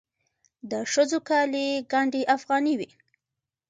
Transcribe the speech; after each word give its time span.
د 0.71 0.73
ښځو 0.91 1.19
کالي 1.29 1.67
ګنډ 1.91 2.13
افغاني 2.35 2.73
وي. 2.79 2.89